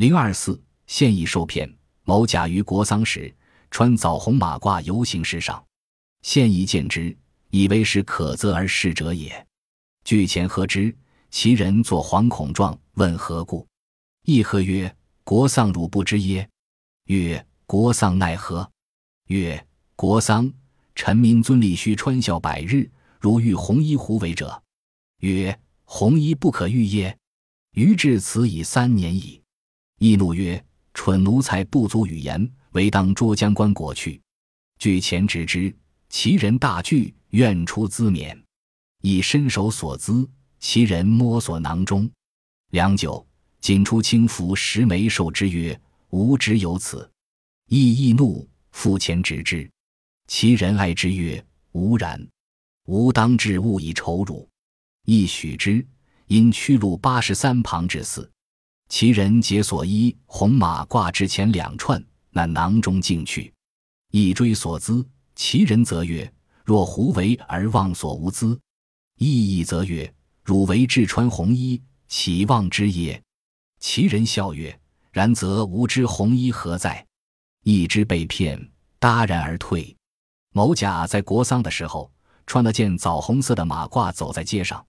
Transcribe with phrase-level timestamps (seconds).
[0.00, 1.70] 零二四，现役受骗，
[2.04, 3.30] 某甲于国丧时
[3.70, 5.62] 穿枣红马褂游行时上，
[6.22, 7.14] 现役见之，
[7.50, 9.46] 以为是可责而逝者也。
[10.02, 10.96] 据前喝之，
[11.30, 13.66] 其人作惶恐状，问何故？
[14.24, 16.48] 亦喝曰：“国丧汝不知耶？”
[17.08, 18.66] 曰：“国丧奈何？”
[19.28, 19.62] 曰
[19.96, 20.50] ：“国丧，
[20.94, 22.90] 臣民尊礼须穿孝百日。
[23.20, 24.62] 如遇红衣胡为者？”
[25.20, 27.18] 曰：“红衣不可遇耶？”
[27.76, 29.39] 于至此已三年矣。
[30.00, 30.64] 易怒曰
[30.94, 34.18] ：“蠢奴才不足语言，唯当捉将官果去。”
[34.80, 35.74] 据前直之，
[36.08, 38.42] 其人大惧，愿出资免。
[39.02, 40.26] 以伸手所资，
[40.58, 42.10] 其人摸索囊中，
[42.70, 43.26] 良久，
[43.60, 45.78] 仅出轻浮十枚，受之曰
[46.08, 47.06] ：“吾只有此。”
[47.68, 49.70] 亦易怒，复前直之。
[50.28, 52.26] 其人爱之曰：“吾然。
[52.86, 54.48] 吾当至勿以仇辱。”
[55.04, 55.86] 亦许之。
[56.26, 58.30] 因屈辱八十三旁之死，
[58.90, 63.50] 其人解所衣红马褂之前两串，那囊中径去。
[64.10, 65.06] 一追所资，
[65.36, 66.30] 其人则曰
[66.66, 68.58] ：“若胡为而忘所无资？”
[69.16, 73.22] 意义则曰：“汝为至穿红衣，岂忘之也？”
[73.78, 74.76] 其人笑曰
[75.12, 77.06] ：“然则吾知红衣何在？”
[77.62, 79.96] 一知被骗，答然而退。
[80.52, 82.10] 某甲在国丧的时候，
[82.44, 84.84] 穿了件枣红色的马褂，走在街上。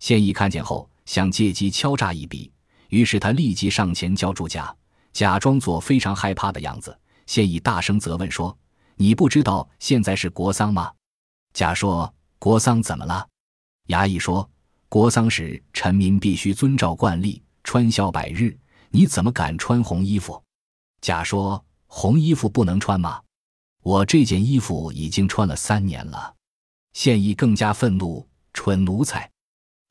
[0.00, 2.50] 现役看见后，想借机敲诈一笔，
[2.88, 4.74] 于是他立即上前叫住甲，
[5.12, 6.96] 假装作非常害怕的样子。
[7.26, 8.56] 现役大声责问说
[8.96, 10.92] ：“你不知道现在是国丧吗？”
[11.52, 13.26] 甲说：“国丧怎么了？”
[13.88, 14.48] 衙役说
[14.88, 18.56] ：“国丧时，臣民必须遵照惯例，穿孝百日。
[18.90, 20.40] 你怎么敢穿红衣服？”
[21.02, 23.20] 甲说：“红衣服不能穿吗？
[23.82, 26.34] 我这件衣服已经穿了三年了。”
[26.94, 29.30] 现役更加愤怒：“蠢奴才！”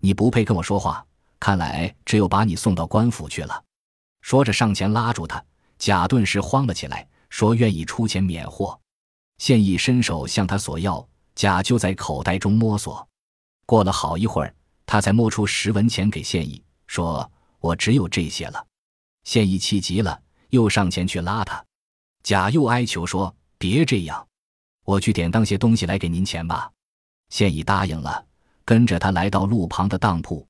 [0.02, 1.06] 你不配跟我说话，
[1.40, 3.64] 看来只有把你送到官府去了。
[4.22, 5.44] 说着上前拉住他，
[5.78, 8.80] 贾顿时慌了起来，说愿意出钱免货。
[9.38, 13.08] 现役伸手向他索要，贾就在口袋中摸索。
[13.66, 14.56] 过了好一会儿，
[14.86, 18.66] 他才摸出十文钱给现役，说：“我只有这些了。”
[19.26, 21.64] 现役气急了，又上前去拉他。
[22.24, 24.28] 贾又哀求说：“别这样，
[24.86, 26.72] 我去典当些东西来给您钱吧。”
[27.30, 28.26] 现役答应了。
[28.68, 30.44] 跟着他来到路旁的当铺，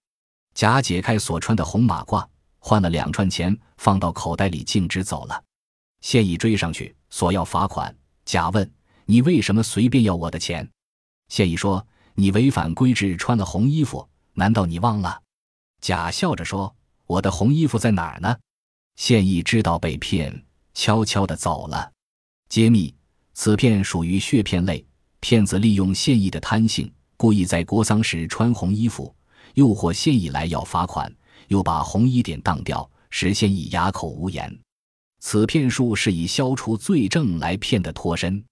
[0.56, 2.26] 贾解开所穿的红马褂，
[2.60, 5.44] 换了两串钱，放到口袋里，径直走了。
[6.00, 7.94] 现役追上去索要罚款。
[8.24, 8.74] 贾问
[9.06, 10.68] ：“你为什么随便要我的钱？”
[11.28, 15.22] 现役说：“你违反规制，穿了红衣服，难道你忘了？”
[15.82, 16.74] 贾笑着说
[17.06, 18.38] ：“我的红衣服在哪儿呢？”
[18.96, 21.92] 现役知道被骗，悄悄地走了。
[22.48, 22.96] 揭秘：
[23.34, 24.86] 此片属于血骗类，
[25.20, 26.90] 骗子利用现役的贪性。
[27.18, 29.14] 故意在国丧时穿红衣服，
[29.56, 31.14] 诱惑现役来要罚款，
[31.50, 34.58] 又把红衣点当掉，使现役哑口无言。
[35.20, 38.46] 此骗术是以消除罪证来骗的脱身。